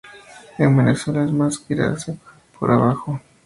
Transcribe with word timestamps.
En 0.57 0.75
Venezuela 0.75 1.23
es 1.25 1.31
más 1.31 1.63
grisáceo 1.67 2.17
por 2.59 2.71
abajo. 2.71 3.21